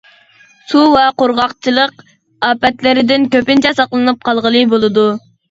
سۇ 0.69 0.79
ۋە 0.93 1.03
قۇرغاقچىلىق 1.21 2.01
ئاپەتلىرىدىن 2.47 3.29
كۆپىنچە 3.37 3.75
ساقلىنىپ 3.83 4.27
قالغىلى 4.31 4.67
بولىدۇ. 4.75 5.07